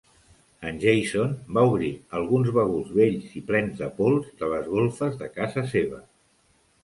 En 0.69 0.77
Jason 0.83 1.33
va 1.57 1.65
obrir 1.73 1.89
alguns 2.19 2.49
baguls 2.55 2.89
vells 3.01 3.35
i 3.41 3.43
plens 3.51 3.77
de 3.83 3.89
pols 3.99 4.33
de 4.41 4.49
les 4.55 4.67
golfes 4.77 5.19
de 5.23 5.29
casa 5.39 5.67
seva. 5.77 6.01